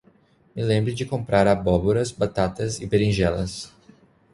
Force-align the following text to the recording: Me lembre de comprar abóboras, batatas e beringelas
Me 0.55 0.63
lembre 0.63 0.95
de 0.95 1.05
comprar 1.05 1.45
abóboras, 1.47 2.09
batatas 2.11 2.81
e 2.81 2.87
beringelas 2.87 3.71